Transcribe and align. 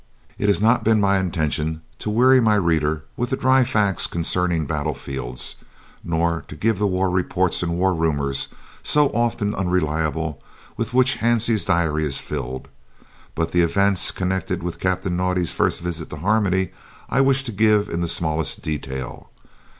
It 0.39 0.47
has 0.49 0.59
not 0.59 0.83
been 0.83 0.99
my 0.99 1.19
intention 1.19 1.83
to 1.99 2.09
weary 2.09 2.39
my 2.41 2.55
reader 2.55 3.03
with 3.15 3.39
dry 3.39 3.63
facts 3.63 4.07
concerning 4.07 4.65
battlefields, 4.65 5.57
nor 6.03 6.43
to 6.47 6.55
give 6.55 6.79
the 6.79 6.87
war 6.87 7.07
reports 7.11 7.61
and 7.61 7.77
war 7.77 7.93
rumours, 7.93 8.47
so 8.81 9.09
often 9.09 9.53
unreliable, 9.53 10.41
with 10.75 10.95
which 10.95 11.19
Hansie's 11.19 11.65
diary 11.65 12.03
is 12.03 12.19
filled, 12.19 12.67
but 13.35 13.51
the 13.51 13.61
events 13.61 14.09
connected 14.09 14.63
with 14.63 14.79
Captain 14.79 15.15
Naudé's 15.15 15.53
first 15.53 15.81
visit 15.81 16.09
to 16.09 16.15
Harmony 16.17 16.71
I 17.07 17.21
wish 17.21 17.43
to 17.43 17.51
give 17.51 17.87
in 17.87 18.01
the 18.01 18.07
smallest 18.07 18.63
detail. 18.63 19.29